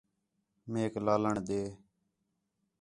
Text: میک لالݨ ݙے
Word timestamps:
میک 0.71 0.93
لالݨ 1.05 1.35
ݙے 1.47 1.61